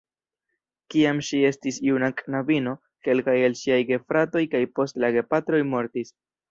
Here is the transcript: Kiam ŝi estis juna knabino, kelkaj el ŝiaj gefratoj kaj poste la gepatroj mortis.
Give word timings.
Kiam 0.93 1.19
ŝi 1.27 1.41
estis 1.49 1.77
juna 1.89 2.11
knabino, 2.23 2.75
kelkaj 3.09 3.39
el 3.51 3.61
ŝiaj 3.63 3.81
gefratoj 3.93 4.45
kaj 4.57 4.67
poste 4.81 5.07
la 5.07 5.17
gepatroj 5.21 5.67
mortis. 5.75 6.17